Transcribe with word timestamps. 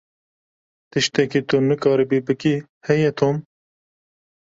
Tiştekî 0.91 1.41
tu 1.47 1.57
nikaribî 1.69 2.19
bikî, 2.27 2.55
heye 2.87 3.11
Tom? 3.19 3.35